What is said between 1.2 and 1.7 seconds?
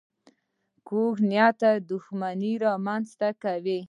نیت